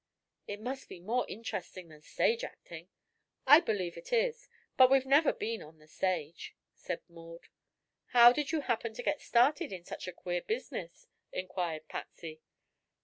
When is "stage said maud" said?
5.85-7.49